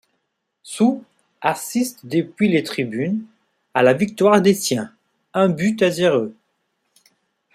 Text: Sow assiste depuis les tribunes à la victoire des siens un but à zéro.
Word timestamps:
Sow 0.63 1.03
assiste 1.41 2.07
depuis 2.07 2.47
les 2.49 2.63
tribunes 2.63 3.23
à 3.75 3.83
la 3.83 3.93
victoire 3.93 4.41
des 4.41 4.55
siens 4.55 4.91
un 5.35 5.47
but 5.47 5.79
à 5.83 5.91
zéro. 5.91 6.31